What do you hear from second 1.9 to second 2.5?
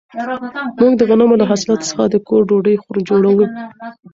څخه د کور